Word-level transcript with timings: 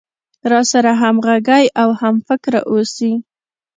راسره 0.51 0.91
همغږى 1.01 1.63
او 1.81 1.89
هم 2.01 2.15
فکره 2.27 2.59
اوسي. 2.71 3.11